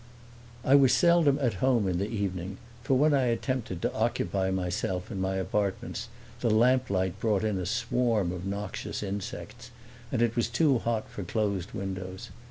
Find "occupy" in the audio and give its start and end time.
3.93-4.49